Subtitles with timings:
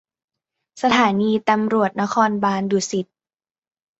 [0.81, 3.07] สถานีตำรวจนครบาลดุสิต